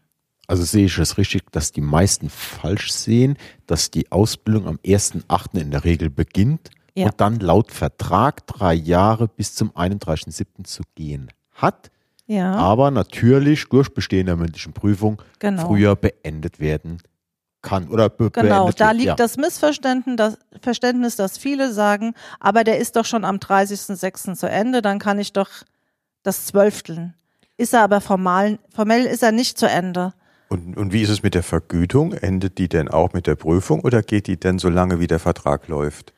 Also 0.47 0.65
sehe 0.65 0.87
ich 0.87 0.97
es 0.99 1.19
richtig, 1.19 1.53
dass 1.53 1.73
die 1.73 1.83
meisten 1.83 2.31
falsch 2.31 2.91
sehen, 2.91 3.37
dass 3.67 3.91
die 3.91 4.11
Ausbildung 4.11 4.67
am 4.67 4.77
1.8. 4.85 5.59
in 5.61 5.71
der 5.71 5.85
Regel 5.85 6.09
beginnt 6.09 6.71
Ja. 6.95 7.07
und 7.07 7.21
dann 7.21 7.39
laut 7.39 7.71
Vertrag 7.71 8.47
drei 8.47 8.73
Jahre 8.75 9.29
bis 9.29 9.55
zum 9.55 9.71
31.7. 9.73 10.65
zu 10.65 10.83
gehen 10.95 11.31
hat, 11.53 11.91
Ja, 12.27 12.55
aber 12.55 12.91
natürlich 12.91 13.69
durch 13.69 13.93
Bestehen 13.93 14.27
der 14.27 14.37
mündlichen 14.37 14.73
Prüfung 14.73 15.21
genau. 15.39 15.67
früher 15.67 15.97
beendet 15.97 16.61
werden 16.61 17.03
kann 17.61 17.89
oder 17.89 18.09
be 18.09 18.31
Genau, 18.31 18.71
da 18.71 18.93
liegt 18.93 19.07
ja. 19.09 19.15
das 19.17 19.37
Missverständnis, 19.37 20.17
das 20.17 20.39
Verständnis, 20.63 21.17
dass 21.17 21.37
viele 21.37 21.73
sagen, 21.73 22.15
aber 22.41 22.65
der 22.65 22.79
ist 22.79 22.97
doch 22.97 23.05
schon 23.05 23.25
am 23.25 23.37
30.06. 23.37 24.35
zu 24.35 24.49
Ende, 24.49 24.81
dann 24.81 24.99
kann 24.99 25.19
ich 25.19 25.33
doch 25.35 25.49
das 26.23 26.47
Zwölfteln. 26.47 27.15
Ist 27.59 27.75
er 27.75 27.83
aber 27.83 28.01
formal, 28.01 28.59
formell 28.75 29.05
ist 29.05 29.23
er 29.23 29.33
nicht 29.33 29.59
zu 29.59 29.69
Ende. 29.69 30.15
Und, 30.49 30.77
und 30.77 30.93
wie 30.93 31.03
ist 31.03 31.11
es 31.11 31.23
mit 31.25 31.35
der 31.35 31.43
Vergütung? 31.43 32.13
Endet 32.13 32.57
die 32.57 32.69
denn 32.69 32.89
auch 32.89 33.13
mit 33.13 33.27
der 33.27 33.35
Prüfung 33.35 33.81
oder 33.81 34.01
geht 34.01 34.29
die 34.29 34.39
denn 34.39 34.59
so 34.59 34.71
lange, 34.71 35.01
wie 35.01 35.09
der 35.09 35.19
Vertrag 35.19 35.67
läuft? 35.69 36.15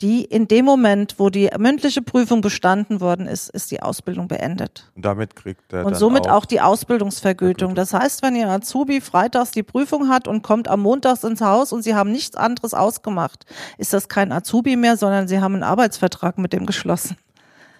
Die 0.00 0.24
in 0.24 0.48
dem 0.48 0.64
Moment, 0.64 1.16
wo 1.18 1.28
die 1.28 1.50
mündliche 1.58 2.02
Prüfung 2.02 2.40
bestanden 2.40 3.00
worden 3.00 3.26
ist, 3.26 3.50
ist 3.50 3.70
die 3.70 3.82
Ausbildung 3.82 4.28
beendet. 4.28 4.90
Und 4.94 5.04
damit 5.04 5.36
kriegt 5.36 5.72
er 5.72 5.84
Und 5.84 5.96
somit 5.96 6.28
auch, 6.28 6.36
auch 6.36 6.44
die 6.46 6.60
Ausbildungsvergütung. 6.60 7.74
Das 7.74 7.92
heißt, 7.92 8.22
wenn 8.22 8.34
Ihr 8.36 8.48
Azubi 8.48 9.00
freitags 9.00 9.50
die 9.50 9.64
Prüfung 9.64 10.08
hat 10.08 10.26
und 10.26 10.42
kommt 10.42 10.68
am 10.68 10.80
Montags 10.80 11.24
ins 11.24 11.40
Haus 11.40 11.72
und 11.72 11.82
Sie 11.82 11.94
haben 11.94 12.12
nichts 12.12 12.36
anderes 12.36 12.74
ausgemacht, 12.74 13.44
ist 13.76 13.92
das 13.92 14.08
kein 14.08 14.32
Azubi 14.32 14.76
mehr, 14.76 14.96
sondern 14.96 15.28
Sie 15.28 15.40
haben 15.40 15.54
einen 15.54 15.64
Arbeitsvertrag 15.64 16.38
mit 16.38 16.52
dem 16.52 16.64
geschlossen. 16.64 17.16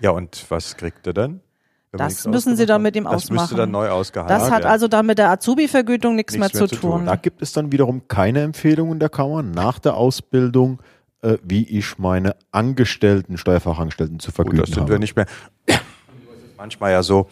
Ja, 0.00 0.10
und 0.10 0.44
was 0.48 0.76
kriegt 0.76 1.06
er 1.06 1.14
dann? 1.14 1.40
Das 1.92 2.26
müssen 2.26 2.56
Sie 2.56 2.66
dann 2.66 2.82
mit 2.82 2.96
ihm 2.96 3.04
das 3.04 3.30
müsste 3.30 3.34
ausmachen. 3.34 3.56
dann 3.56 3.70
neu 3.70 3.88
ausgehandelt 3.88 4.38
Das 4.38 4.50
hat 4.50 4.60
werden. 4.62 4.70
also 4.72 4.88
dann 4.88 5.06
mit 5.06 5.18
der 5.18 5.30
Azubi-Vergütung 5.30 6.16
nichts 6.16 6.34
mehr, 6.34 6.46
Nichts 6.48 6.58
mehr 6.60 6.68
zu 6.68 6.74
zu 6.74 6.80
tun. 6.80 6.90
tun. 6.98 7.06
Da 7.06 7.16
gibt 7.16 7.40
es 7.42 7.52
dann 7.52 7.72
wiederum 7.72 8.06
keine 8.08 8.42
Empfehlungen 8.42 8.98
der 8.98 9.08
Kammer 9.08 9.42
nach 9.42 9.78
der 9.78 9.94
Ausbildung, 9.96 10.80
äh, 11.22 11.38
wie 11.42 11.64
ich 11.66 11.98
meine 11.98 12.36
Angestellten, 12.52 13.38
Steuerfachangestellten 13.38 14.18
zu 14.20 14.28
Gut, 14.28 14.34
vergüten 14.36 14.58
das 14.60 14.68
sind 14.70 14.80
habe. 14.80 14.90
wir 14.92 14.98
nicht 14.98 15.16
mehr. 15.16 15.26
Manchmal 16.56 16.92
ja 16.92 17.02
so, 17.02 17.26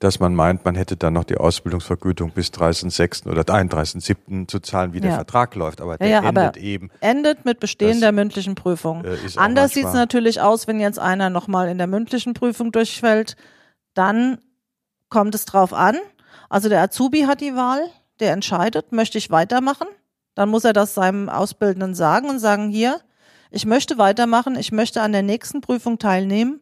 dass 0.00 0.20
man 0.20 0.34
meint, 0.34 0.64
man 0.64 0.74
hätte 0.74 0.96
dann 0.96 1.14
noch 1.14 1.24
die 1.24 1.36
Ausbildungsvergütung 1.36 2.30
bis 2.32 2.48
30.06. 2.48 3.28
oder 3.30 3.42
31.07. 3.42 4.48
zu 4.48 4.60
zahlen, 4.60 4.92
wie 4.92 5.00
der 5.00 5.10
Ja. 5.10 5.16
Vertrag 5.16 5.54
läuft. 5.54 5.80
Aber 5.80 5.96
der 5.96 6.08
ja, 6.08 6.22
aber 6.22 6.42
endet 6.46 6.56
eben. 6.58 6.90
Endet 7.00 7.44
mit 7.44 7.60
Bestehen 7.60 8.00
der 8.00 8.12
mündlichen 8.12 8.54
Prüfung. 8.54 9.04
äh, 9.04 9.16
Anders 9.36 9.72
sieht 9.72 9.86
es 9.86 9.92
natürlich 9.94 10.40
aus, 10.40 10.66
wenn 10.66 10.80
jetzt 10.80 10.98
einer 10.98 11.30
nochmal 11.30 11.68
in 11.68 11.78
der 11.78 11.86
mündlichen 11.86 12.34
Prüfung 12.34 12.72
durchfällt, 12.72 13.36
dann 13.94 14.38
kommt 15.08 15.34
es 15.34 15.44
drauf 15.44 15.72
an. 15.72 15.96
Also 16.50 16.68
der 16.68 16.82
Azubi 16.82 17.22
hat 17.22 17.40
die 17.40 17.54
Wahl, 17.54 17.88
der 18.20 18.32
entscheidet, 18.32 18.92
möchte 18.92 19.18
ich 19.18 19.30
weitermachen? 19.30 19.86
Dann 20.34 20.48
muss 20.48 20.64
er 20.64 20.72
das 20.72 20.94
seinem 20.94 21.28
Ausbildenden 21.28 21.94
sagen 21.94 22.28
und 22.28 22.40
sagen, 22.40 22.68
hier, 22.68 23.00
ich 23.50 23.66
möchte 23.66 23.98
weitermachen, 23.98 24.56
ich 24.56 24.72
möchte 24.72 25.00
an 25.00 25.12
der 25.12 25.22
nächsten 25.22 25.60
Prüfung 25.60 25.98
teilnehmen. 25.98 26.60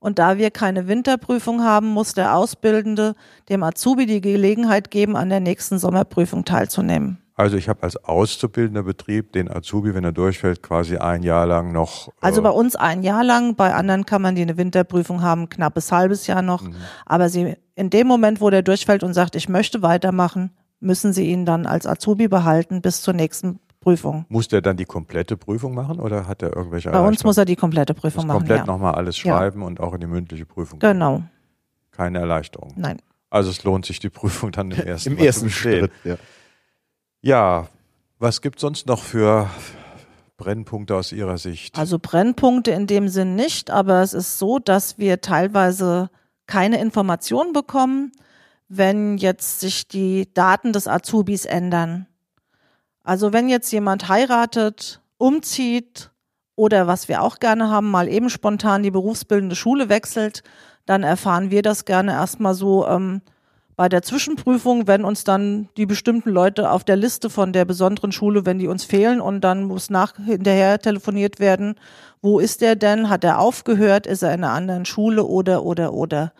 Und 0.00 0.18
da 0.18 0.38
wir 0.38 0.50
keine 0.50 0.88
Winterprüfung 0.88 1.62
haben, 1.62 1.88
muss 1.88 2.14
der 2.14 2.34
Ausbildende 2.34 3.14
dem 3.50 3.62
Azubi 3.62 4.06
die 4.06 4.22
Gelegenheit 4.22 4.90
geben, 4.90 5.14
an 5.14 5.28
der 5.28 5.40
nächsten 5.40 5.78
Sommerprüfung 5.78 6.44
teilzunehmen. 6.44 7.18
Also 7.40 7.56
ich 7.56 7.68
habe 7.68 7.82
als 7.84 7.96
auszubildender 7.96 8.82
Betrieb 8.82 9.32
den 9.32 9.50
Azubi, 9.50 9.94
wenn 9.94 10.04
er 10.04 10.12
durchfällt, 10.12 10.62
quasi 10.62 10.98
ein 10.98 11.22
Jahr 11.22 11.46
lang 11.46 11.72
noch. 11.72 12.10
Also 12.20 12.40
äh, 12.40 12.44
bei 12.44 12.50
uns 12.50 12.76
ein 12.76 13.02
Jahr 13.02 13.24
lang, 13.24 13.56
bei 13.56 13.72
anderen 13.74 14.04
kann 14.04 14.20
man 14.20 14.34
die 14.34 14.42
eine 14.42 14.58
Winterprüfung 14.58 15.22
haben, 15.22 15.48
knappes 15.48 15.90
halbes 15.90 16.26
Jahr 16.26 16.42
noch. 16.42 16.62
Mhm. 16.62 16.74
Aber 17.06 17.30
sie 17.30 17.56
in 17.76 17.88
dem 17.88 18.06
Moment, 18.06 18.42
wo 18.42 18.50
der 18.50 18.62
durchfällt 18.62 19.02
und 19.02 19.14
sagt, 19.14 19.36
ich 19.36 19.48
möchte 19.48 19.80
weitermachen, 19.80 20.50
müssen 20.80 21.12
sie 21.12 21.30
ihn 21.30 21.46
dann 21.46 21.64
als 21.66 21.86
Azubi 21.86 22.28
behalten 22.28 22.82
bis 22.82 23.00
zur 23.00 23.14
nächsten 23.14 23.58
Prüfung. 23.80 24.26
muss 24.28 24.48
der 24.48 24.60
dann 24.60 24.76
die 24.76 24.84
komplette 24.84 25.36
Prüfung 25.36 25.74
machen 25.74 26.00
oder 26.00 26.26
hat 26.28 26.42
er 26.42 26.54
irgendwelche 26.54 26.90
Bei 26.90 27.00
uns 27.00 27.24
muss 27.24 27.38
er 27.38 27.44
die 27.46 27.56
komplette 27.56 27.94
muss 27.94 28.02
Prüfung 28.02 28.26
machen. 28.26 28.38
komplett 28.38 28.58
Ja. 28.60 28.66
nochmal 28.66 28.94
alles 28.94 29.22
Ja. 29.22 29.36
schreiben 29.38 29.62
und 29.62 29.80
auch 29.80 29.94
in 29.94 30.00
die 30.00 30.06
mündliche 30.06 30.44
Prüfung. 30.46 30.78
gehen. 30.78 30.92
Genau. 30.92 31.22
Keine 31.90 32.18
Erleichterung. 32.18 32.72
Nein. 32.76 32.98
Also 33.30 33.50
es 33.50 33.62
lohnt 33.64 33.86
sich, 33.86 33.98
die 34.00 34.10
Prüfung 34.10 34.52
dann 34.52 34.70
im 34.70 34.80
ersten, 34.86 35.10
Im 35.10 35.16
Mal 35.16 35.24
ersten. 35.24 35.50
Schritt. 35.50 35.90
Ja. 36.04 36.16
Ja, 37.22 37.68
was 38.18 38.40
gibt 38.42 38.60
sonst 38.60 38.86
noch 38.86 39.02
für 39.02 39.48
Brennpunkte 40.36 40.96
aus 40.96 41.12
Ihrer 41.12 41.38
Sicht? 41.38 41.78
Also 41.78 41.98
Brennpunkte 41.98 42.70
in 42.72 42.86
dem 42.86 43.08
Sinn 43.08 43.34
nicht, 43.34 43.70
aber 43.70 44.02
es 44.02 44.14
ist 44.14 44.38
so, 44.38 44.58
dass 44.58 44.98
wir 44.98 45.20
teilweise 45.20 46.10
keine 46.46 46.80
Informationen 46.80 47.52
bekommen, 47.52 48.12
wenn 48.68 49.16
jetzt 49.18 49.60
sich 49.60 49.86
die 49.88 50.32
Daten 50.34 50.72
des 50.72 50.88
Azubis 50.88 51.44
ändern. 51.44 52.06
Also 53.02 53.32
wenn 53.32 53.48
jetzt 53.48 53.70
jemand 53.72 54.08
heiratet, 54.08 55.00
umzieht 55.18 56.10
oder 56.56 56.86
was 56.86 57.08
wir 57.08 57.22
auch 57.22 57.38
gerne 57.38 57.70
haben, 57.70 57.90
mal 57.90 58.08
eben 58.08 58.30
spontan 58.30 58.82
die 58.82 58.90
berufsbildende 58.90 59.56
Schule 59.56 59.88
wechselt, 59.88 60.42
dann 60.86 61.02
erfahren 61.02 61.50
wir 61.50 61.62
das 61.62 61.84
gerne 61.84 62.12
erstmal 62.12 62.54
so 62.54 62.86
ähm, 62.86 63.22
bei 63.76 63.88
der 63.88 64.02
Zwischenprüfung, 64.02 64.86
wenn 64.86 65.04
uns 65.04 65.24
dann 65.24 65.70
die 65.78 65.86
bestimmten 65.86 66.28
Leute 66.28 66.70
auf 66.70 66.84
der 66.84 66.96
Liste 66.96 67.30
von 67.30 67.54
der 67.54 67.64
besonderen 67.64 68.12
Schule, 68.12 68.44
wenn 68.44 68.58
die 68.58 68.68
uns 68.68 68.84
fehlen 68.84 69.22
und 69.22 69.40
dann 69.40 69.64
muss 69.64 69.88
nach 69.88 70.16
hinterher 70.16 70.78
telefoniert 70.78 71.40
werden, 71.40 71.76
wo 72.20 72.38
ist 72.40 72.60
der 72.60 72.76
denn? 72.76 73.08
Hat 73.08 73.24
er 73.24 73.38
aufgehört? 73.38 74.06
Ist 74.06 74.22
er 74.22 74.34
in 74.34 74.44
einer 74.44 74.52
anderen 74.52 74.84
Schule 74.84 75.24
oder 75.24 75.64
oder 75.64 75.94
oder? 75.94 76.32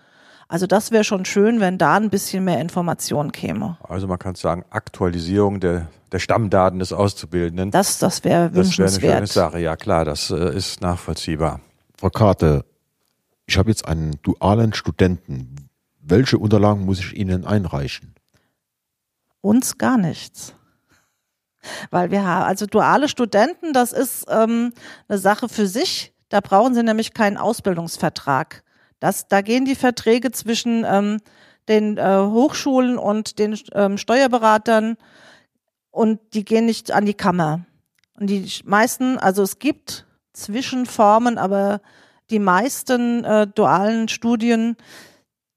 Also 0.51 0.67
das 0.67 0.91
wäre 0.91 1.05
schon 1.05 1.25
schön, 1.25 1.61
wenn 1.61 1.79
da 1.79 1.95
ein 1.95 2.11
bisschen 2.11 2.43
mehr 2.43 2.61
Information 2.61 3.31
käme. 3.31 3.79
also 3.89 4.09
man 4.09 4.19
kann 4.19 4.35
sagen, 4.35 4.65
Aktualisierung 4.71 5.61
der, 5.61 5.87
der 6.11 6.19
Stammdaten 6.19 6.81
des 6.81 6.93
Auszubildenden. 6.93 7.71
Das, 7.71 8.01
das 8.01 8.25
wäre 8.25 8.51
das 8.51 8.55
wäre 8.55 8.63
eine 8.63 8.73
schöne 8.73 8.89
wünschenswert. 8.89 9.29
Sache. 9.29 9.61
Ja 9.61 9.77
klar, 9.77 10.05
das 10.05 10.31
äh, 10.31 10.57
ist 10.57 10.81
nachvollziehbar. 10.81 11.61
Frau 11.97 12.11
Karte, 12.11 12.65
ich 13.47 13.59
habe 13.59 13.71
jetzt 13.71 13.87
einen 13.87 14.21
dualen 14.23 14.73
Studenten. 14.73 15.71
Welche 16.01 16.37
Unterlagen 16.37 16.85
muss 16.85 16.99
ich 16.99 17.17
Ihnen 17.17 17.45
einreichen? 17.45 18.17
Uns 19.43 19.79
gar 19.79 19.99
nichts. 19.99 20.57
Weil 21.93 22.11
wir 22.11 22.27
haben, 22.27 22.43
also 22.43 22.67
duale 22.67 23.09
Studenten, 23.09 23.73
das 23.73 23.93
ist 23.93 24.27
ähm, 24.29 24.73
eine 25.07 25.19
Sache 25.19 25.49
für 25.49 25.69
sich. 25.69 26.13
Da 26.29 26.41
brauchen 26.41 26.75
sie 26.75 26.83
nämlich 26.83 27.15
keinen 27.15 27.37
Ausbildungsvertrag. 27.37 28.65
Das, 29.01 29.29
da 29.29 29.41
gehen 29.41 29.65
die 29.65 29.75
Verträge 29.75 30.31
zwischen 30.31 30.85
ähm, 30.87 31.19
den 31.69 31.99
äh, 31.99 32.19
Hochschulen 32.19 32.99
und 32.99 33.39
den 33.39 33.59
ähm, 33.73 33.99
Steuerberatern 33.99 34.97
und 35.91 36.21
die 36.35 36.45
gehen 36.45 36.67
nicht 36.67 36.93
an 36.93 37.07
die 37.07 37.15
Kammer. 37.15 37.65
Und 38.19 38.29
die 38.29 38.47
meisten, 38.65 39.19
also 39.19 39.43
es 39.43 39.59
gibt 39.59 40.07
Zwischenformen, 40.35 41.39
aber 41.39 41.81
die 42.31 42.39
meisten 42.39 43.25
äh, 43.25 43.47
dualen 43.47 44.09
Studien, 44.09 44.77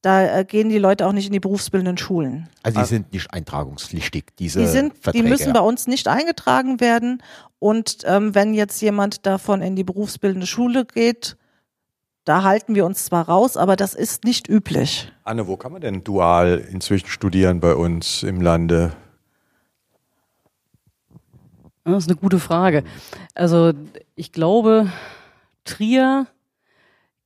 da 0.02 0.40
äh, 0.40 0.46
gehen 0.46 0.70
die 0.70 0.78
Leute 0.80 1.06
auch 1.08 1.12
nicht 1.14 1.28
in 1.28 1.34
die 1.34 1.40
berufsbildenden 1.40 1.98
Schulen. 1.98 2.50
Also 2.64 2.78
die 2.80 2.84
Ah. 2.84 2.86
sind 2.86 3.14
nicht 3.14 3.34
eintragungspflichtig, 3.34 4.26
diese 4.40 4.60
Die 4.62 4.68
sind, 4.68 4.98
Verträge. 4.98 5.24
die 5.24 5.30
müssen 5.30 5.54
bei 5.54 5.60
uns 5.62 5.88
nicht 5.88 6.08
eingetragen 6.08 6.80
werden. 6.80 7.22
Und 7.60 8.00
ähm, 8.06 8.34
wenn 8.36 8.54
jetzt 8.54 8.82
jemand 8.82 9.26
davon 9.26 9.62
in 9.62 9.76
die 9.76 9.84
berufsbildende 9.84 10.48
Schule 10.48 10.86
geht, 10.86 11.38
da 12.26 12.44
halten 12.44 12.76
wir 12.76 12.86
uns 12.86 13.06
zwar 13.06 13.28
raus, 13.28 13.58
aber 13.58 13.76
das 13.76 13.94
ist 13.94 14.24
nicht 14.24 14.48
üblich. 14.48 15.12
Anne, 15.24 15.48
wo 15.48 15.58
kann 15.58 15.72
man 15.72 15.82
denn 15.82 16.04
dual 16.04 16.66
inzwischen 16.72 17.08
studieren 17.08 17.60
bei 17.60 17.76
uns 17.76 18.24
im 18.24 18.42
Lande? 18.42 18.94
Das 21.84 22.04
ist 22.04 22.10
eine 22.10 22.18
gute 22.18 22.40
Frage. 22.40 22.84
Also 23.36 23.74
ich 24.16 24.32
glaube, 24.32 24.92
Trier 25.66 26.28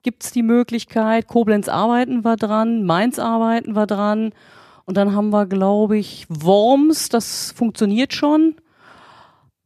gibt's 0.02 0.32
die 0.32 0.42
Möglichkeit, 0.42 1.28
Koblenz 1.28 1.70
arbeiten 1.70 2.24
wir 2.24 2.38
dran, 2.38 2.84
Mainz 2.84 3.20
arbeiten 3.20 3.76
wir 3.76 3.86
dran 3.86 4.34
und 4.86 4.98
dann 4.98 5.14
haben 5.14 5.30
wir, 5.30 5.46
glaube 5.46 5.98
ich, 5.98 6.26
Worms, 6.30 7.10
das 7.10 7.52
funktioniert 7.52 8.14
schon. 8.14 8.56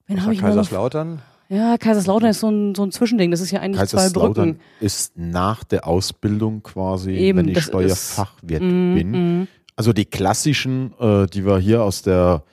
Wen 0.07 0.23
habe 0.23 0.33
ich 0.33 0.41
noch? 0.41 0.47
Kaiserslautern? 0.47 1.21
Ja, 1.53 1.77
Kaiserslautern 1.77 2.29
ist 2.29 2.39
so 2.39 2.49
ein, 2.49 2.75
so 2.75 2.83
ein 2.83 2.91
Zwischending. 2.91 3.29
Das 3.31 3.41
ist 3.41 3.51
ja 3.51 3.59
eigentlich 3.59 3.89
zwei 3.89 3.97
Kaiserslautern 3.97 4.53
Brücken. 4.53 4.59
ist 4.79 5.17
nach 5.17 5.65
der 5.65 5.85
Ausbildung 5.85 6.63
quasi, 6.63 7.11
Eben, 7.11 7.39
wenn 7.39 7.47
ich 7.49 7.55
das 7.55 7.63
ist- 7.65 7.69
Steuerfachwirt 7.71 8.61
Mm, 8.63 8.95
bin. 8.95 9.11
mm. 9.41 9.47
Also 9.75 9.91
die 9.91 10.05
klassischen, 10.05 10.93
äh, 10.99 11.25
die 11.27 11.45
wir 11.45 11.59
hier 11.59 11.83
aus 11.83 12.03
der 12.03 12.43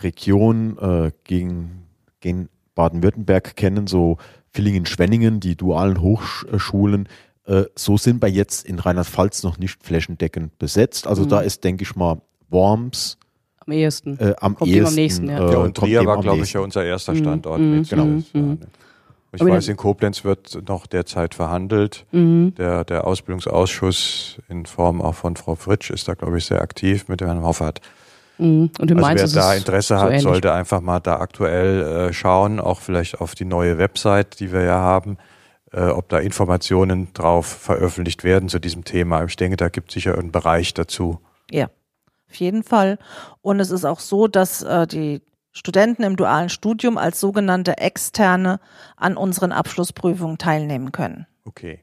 Region 0.00 0.78
äh, 0.78 1.10
gegen, 1.24 1.86
gegen 2.20 2.48
Baden-Württemberg 2.76 3.56
kennen, 3.56 3.86
so 3.88 4.18
Villingen-Schwenningen, 4.52 5.40
die 5.40 5.56
dualen 5.56 6.00
Hochschulen, 6.00 7.08
äh, 7.46 7.64
so 7.74 7.96
sind 7.96 8.22
wir 8.22 8.28
jetzt 8.28 8.64
in 8.64 8.78
Rheinland-Pfalz 8.78 9.42
noch 9.42 9.58
nicht 9.58 9.82
flächendeckend 9.82 10.56
besetzt. 10.58 11.06
Also 11.08 11.24
Mhm. 11.24 11.28
da 11.30 11.40
ist, 11.40 11.64
denke 11.64 11.82
ich 11.82 11.96
mal, 11.96 12.20
Worms 12.48 13.16
Am 13.66 13.72
ehesten. 13.72 14.18
äh, 14.18 14.34
am 14.40 14.54
Kommt 14.56 14.70
dem 14.70 14.78
am 14.78 14.82
ehesten. 14.84 14.94
nächsten, 14.96 15.28
ja. 15.28 15.48
äh, 15.48 15.52
Ja, 15.52 15.58
und 15.58 15.76
Trier 15.76 16.06
war, 16.06 16.20
glaube 16.20 16.42
ich, 16.44 16.52
ja 16.52 16.60
unser 16.60 16.84
erster 16.84 17.12
Mhm, 17.12 17.18
Standort. 17.18 17.60
mhm, 17.60 17.70
mit. 17.78 17.88
genau. 17.90 18.04
mhm, 18.04 18.24
mhm. 18.32 18.58
Ich 19.32 19.40
Aber 19.42 19.50
weiß, 19.50 19.68
in 19.68 19.76
Koblenz 19.76 20.24
wird 20.24 20.58
noch 20.66 20.86
derzeit 20.88 21.34
verhandelt. 21.36 22.04
Mhm. 22.10 22.52
Der, 22.56 22.84
der 22.84 23.06
Ausbildungsausschuss 23.06 24.38
in 24.48 24.66
Form 24.66 25.00
auch 25.00 25.14
von 25.14 25.36
Frau 25.36 25.54
Fritsch 25.54 25.90
ist 25.90 26.08
da, 26.08 26.14
glaube 26.14 26.38
ich, 26.38 26.46
sehr 26.46 26.60
aktiv 26.62 27.06
mit 27.08 27.20
Herrn 27.22 27.42
Hoffert. 27.42 27.80
Mhm. 28.38 28.70
Und 28.80 28.90
Also 28.90 28.94
Mainz 28.96 29.20
wer 29.34 29.40
da 29.42 29.52
es 29.52 29.58
Interesse 29.58 29.94
so 29.94 30.00
hat, 30.00 30.08
ähnlich. 30.08 30.22
sollte 30.22 30.52
einfach 30.52 30.80
mal 30.80 30.98
da 31.00 31.20
aktuell 31.20 32.08
äh, 32.08 32.12
schauen, 32.12 32.58
auch 32.58 32.80
vielleicht 32.80 33.20
auf 33.20 33.34
die 33.36 33.44
neue 33.44 33.78
Website, 33.78 34.40
die 34.40 34.52
wir 34.52 34.62
ja 34.62 34.78
haben, 34.80 35.16
äh, 35.72 35.82
ob 35.90 36.08
da 36.08 36.18
Informationen 36.18 37.12
drauf 37.14 37.46
veröffentlicht 37.46 38.24
werden 38.24 38.48
zu 38.48 38.58
diesem 38.58 38.82
Thema. 38.84 39.22
Ich 39.24 39.36
denke, 39.36 39.56
da 39.56 39.68
gibt 39.68 39.90
es 39.90 39.94
sicher 39.94 40.18
einen 40.18 40.32
Bereich 40.32 40.74
dazu. 40.74 41.20
Ja. 41.52 41.68
Auf 42.30 42.36
jeden 42.36 42.62
Fall. 42.62 42.98
Und 43.42 43.58
es 43.60 43.70
ist 43.70 43.84
auch 43.84 44.00
so, 44.00 44.28
dass 44.28 44.62
äh, 44.62 44.86
die 44.86 45.20
Studenten 45.52 46.04
im 46.04 46.16
dualen 46.16 46.48
Studium 46.48 46.96
als 46.96 47.18
sogenannte 47.18 47.78
Externe 47.78 48.60
an 48.96 49.16
unseren 49.16 49.50
Abschlussprüfungen 49.52 50.38
teilnehmen 50.38 50.92
können. 50.92 51.26
Okay. 51.44 51.82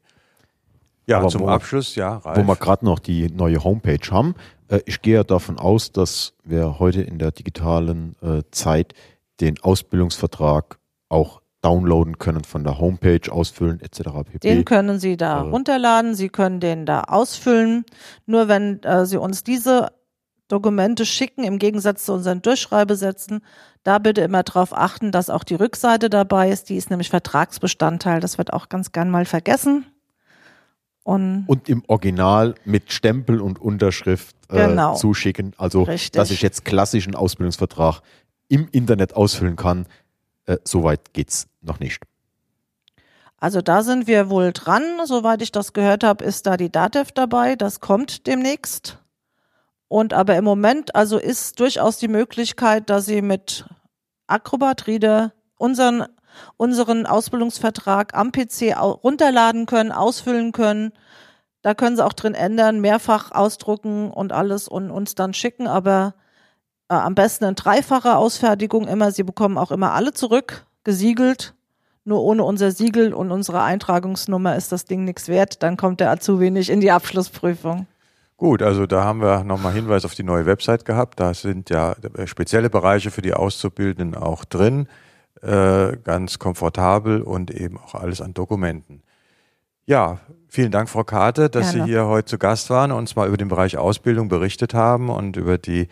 Ja, 1.06 1.20
Aber 1.20 1.28
zum 1.30 1.42
wo- 1.42 1.50
Abschluss, 1.50 1.96
ja, 1.96 2.18
Ralf. 2.18 2.38
Wo 2.38 2.44
wir 2.44 2.56
gerade 2.56 2.86
noch 2.86 3.00
die 3.00 3.30
neue 3.30 3.64
Homepage 3.64 4.00
haben. 4.12 4.36
Äh, 4.70 4.80
ich 4.86 5.02
gehe 5.02 5.16
ja 5.16 5.24
davon 5.24 5.58
aus, 5.60 5.92
dass 5.92 6.34
wir 6.44 6.80
heute 6.80 7.02
in 7.02 7.20
der 7.20 7.32
digitalen 7.32 8.16
äh, 8.22 8.44
Zeit 8.52 8.94
den 9.42 9.60
Ausbildungsvertrag 9.62 10.80
auch 11.10 11.42
downloaden 11.62 12.18
können 12.20 12.44
von 12.44 12.64
der 12.64 12.80
Homepage, 12.80 13.32
ausfüllen 13.32 13.82
etc. 13.82 14.02
pp. 14.32 14.40
Den 14.40 14.64
können 14.64 15.00
Sie 15.00 15.18
da 15.18 15.40
Äh. 15.44 15.50
runterladen, 15.50 16.16
Sie 16.16 16.30
können 16.30 16.60
den 16.60 16.86
da 16.86 17.02
ausfüllen. 17.02 17.84
Nur 18.26 18.48
wenn 18.48 18.82
äh, 18.84 19.06
Sie 19.06 19.18
uns 19.18 19.44
diese 19.44 19.90
Dokumente 20.48 21.06
schicken, 21.06 21.44
im 21.44 21.60
Gegensatz 21.60 22.06
zu 22.06 22.14
unseren 22.14 22.42
Durchschreibesätzen, 22.42 23.42
da 23.84 24.00
bitte 24.00 24.22
immer 24.22 24.44
darauf 24.44 24.76
achten, 24.76 25.12
dass 25.12 25.30
auch 25.30 25.44
die 25.44 25.56
Rückseite 25.56 26.10
dabei 26.10 26.50
ist. 26.50 26.70
Die 26.70 26.76
ist 26.78 26.90
nämlich 26.90 27.10
Vertragsbestandteil. 27.10 28.20
Das 28.20 28.38
wird 28.38 28.54
auch 28.54 28.70
ganz 28.70 28.92
gern 28.92 29.10
mal 29.10 29.26
vergessen. 29.26 29.86
Und 31.04 31.46
und 31.48 31.70
im 31.70 31.84
Original 31.88 32.56
mit 32.66 32.92
Stempel 32.92 33.40
und 33.40 33.60
Unterschrift 33.60 34.36
äh, 34.50 34.68
Genau. 34.68 34.96
zuschicken. 34.96 35.54
Also, 35.58 35.84
Richtig. 35.84 36.12
dass 36.12 36.32
ich 36.32 36.42
jetzt 36.42 36.66
klassischen 36.66 37.16
Ausbildungsvertrag 37.16 38.02
im 38.50 38.68
Internet 38.72 39.16
ausfüllen 39.16 39.56
kann, 39.56 39.86
äh, 40.46 40.58
soweit 40.64 41.14
geht's 41.14 41.48
noch 41.62 41.80
nicht. 41.80 42.04
Also 43.40 43.62
da 43.62 43.84
sind 43.84 44.08
wir 44.08 44.30
wohl 44.30 44.52
dran. 44.52 44.84
Soweit 45.06 45.42
ich 45.42 45.52
das 45.52 45.74
gehört 45.74 46.04
habe, 46.04 46.24
ist 46.26 46.48
da 46.48 46.58
die 46.58 46.72
DATEV 46.72 47.12
dabei. 47.12 47.56
Das 47.56 47.80
kommt 47.80 48.26
demnächst. 48.28 48.98
Und 49.88 50.14
aber 50.14 50.36
im 50.36 50.44
Moment, 50.44 50.96
also 50.96 51.18
ist 51.18 51.60
durchaus 51.60 51.98
die 51.98 52.08
Möglichkeit, 52.08 52.90
dass 52.90 53.06
Sie 53.06 53.22
mit 53.22 53.66
Acrobat 54.28 54.88
Reader 54.88 55.32
unseren, 55.58 56.06
unseren 56.58 57.06
Ausbildungsvertrag 57.06 58.14
am 58.14 58.32
PC 58.32 58.76
runterladen 58.78 59.66
können, 59.66 59.92
ausfüllen 59.92 60.52
können. 60.52 60.92
Da 61.62 61.74
können 61.74 61.96
Sie 61.96 62.06
auch 62.06 62.14
drin 62.14 62.34
ändern, 62.34 62.82
mehrfach 62.82 63.32
ausdrucken 63.32 64.12
und 64.12 64.34
alles 64.34 64.68
und 64.68 64.92
uns 64.92 65.16
dann 65.16 65.34
schicken. 65.34 65.68
Aber 65.68 66.14
äh, 66.90 66.96
am 66.96 67.16
besten 67.16 67.46
in 67.46 67.56
dreifacher 67.56 68.18
Ausfertigung 68.18 68.88
immer. 68.88 69.12
Sie 69.12 69.24
bekommen 69.24 69.58
auch 69.58 69.72
immer 69.72 69.94
alle 69.94 70.14
zurück, 70.14 70.66
gesiegelt. 70.84 71.54
Nur 72.04 72.24
ohne 72.24 72.44
unser 72.44 72.72
Siegel 72.72 73.14
und 73.14 73.32
unsere 73.32 73.62
Eintragungsnummer 73.64 74.56
ist 74.56 74.72
das 74.72 74.86
Ding 74.86 75.04
nichts 75.04 75.28
wert. 75.28 75.62
Dann 75.62 75.76
kommt 75.76 76.00
der 76.00 76.10
Azubi 76.10 76.52
nicht 76.52 76.70
in 76.70 76.80
die 76.80 76.92
Abschlussprüfung. 76.92 77.86
Gut, 78.38 78.62
also 78.62 78.86
da 78.86 79.04
haben 79.04 79.20
wir 79.22 79.44
nochmal 79.44 79.74
Hinweis 79.74 80.06
auf 80.06 80.14
die 80.14 80.24
neue 80.24 80.46
Website 80.46 80.86
gehabt. 80.86 81.20
Da 81.20 81.34
sind 81.34 81.72
ja 81.72 81.96
äh, 82.16 82.28
spezielle 82.28 82.70
Bereiche 82.70 83.10
für 83.10 83.24
die 83.24 83.34
Auszubildenden 83.34 84.14
auch 84.14 84.46
drin, 84.46 84.88
äh, 85.42 85.98
ganz 86.04 86.38
komfortabel 86.38 87.24
und 87.24 87.50
eben 87.50 87.80
auch 87.80 87.96
alles 87.96 88.22
an 88.22 88.36
Dokumenten. 88.36 89.02
Ja, 89.88 90.20
vielen 90.50 90.72
Dank, 90.72 90.88
Frau 90.88 91.04
Karte, 91.04 91.50
dass 91.50 91.72
Gerne. 91.72 91.86
Sie 91.86 91.92
hier 91.92 92.06
heute 92.06 92.26
zu 92.26 92.38
Gast 92.38 92.70
waren 92.70 92.92
und 92.92 93.00
uns 93.00 93.16
mal 93.16 93.28
über 93.28 93.38
den 93.38 93.48
Bereich 93.48 93.76
Ausbildung 93.78 94.28
berichtet 94.28 94.76
haben 94.76 95.10
und 95.10 95.36
über 95.36 95.58
die 95.58 95.88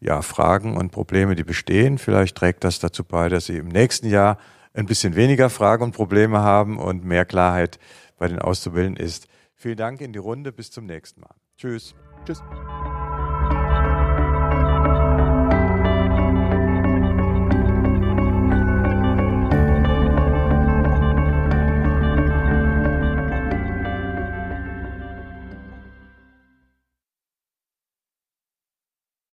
ja, 0.00 0.22
Fragen 0.22 0.76
und 0.76 0.92
Probleme, 0.92 1.34
die 1.34 1.42
bestehen. 1.44 1.98
Vielleicht 1.98 2.36
trägt 2.36 2.62
das 2.62 2.78
dazu 2.78 3.02
bei, 3.02 3.28
dass 3.28 3.46
Sie 3.46 3.56
im 3.56 3.68
nächsten 3.68 4.08
Jahr 4.08 4.38
ein 4.72 4.86
bisschen 4.86 5.16
weniger 5.16 5.50
Fragen 5.50 5.82
und 5.82 5.92
Probleme 5.92 6.38
haben 6.40 6.78
und 6.78 7.04
mehr 7.04 7.24
Klarheit 7.24 7.80
bei 8.18 8.28
den 8.28 8.38
Auszubildenden 8.38 9.04
ist. 9.04 9.26
Vielen 9.56 9.76
Dank 9.76 10.00
in 10.00 10.12
die 10.12 10.20
Runde. 10.20 10.52
Bis 10.52 10.70
zum 10.70 10.86
nächsten 10.86 11.22
Mal. 11.22 11.34
Tschüss. 11.58 11.92
Tschüss. 12.24 12.40